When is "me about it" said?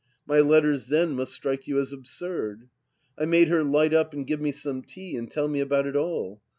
5.47-5.95